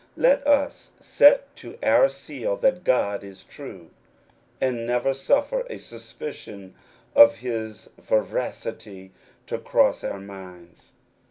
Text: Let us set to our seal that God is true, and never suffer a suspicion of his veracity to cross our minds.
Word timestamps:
Let 0.17 0.47
us 0.47 0.93
set 0.99 1.55
to 1.57 1.77
our 1.83 2.09
seal 2.09 2.57
that 2.57 2.83
God 2.83 3.23
is 3.23 3.43
true, 3.43 3.91
and 4.59 4.87
never 4.87 5.13
suffer 5.13 5.63
a 5.69 5.77
suspicion 5.77 6.73
of 7.13 7.35
his 7.35 7.87
veracity 7.99 9.11
to 9.45 9.59
cross 9.59 10.03
our 10.03 10.19
minds. 10.19 10.93